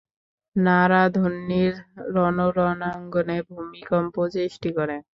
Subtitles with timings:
[0.55, 1.73] নারাধ্বনির
[2.15, 4.95] রব রণাঙ্গনে ভূমিকম্প সৃষ্টি করে।